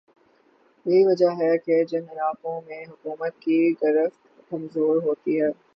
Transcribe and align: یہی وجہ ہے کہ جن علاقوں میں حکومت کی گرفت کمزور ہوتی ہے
یہی 0.85 1.03
وجہ 1.05 1.29
ہے 1.39 1.57
کہ 1.57 1.83
جن 1.85 2.09
علاقوں 2.11 2.59
میں 2.61 2.83
حکومت 2.83 3.39
کی 3.39 3.59
گرفت 3.81 4.19
کمزور 4.51 5.01
ہوتی 5.03 5.41
ہے 5.41 5.49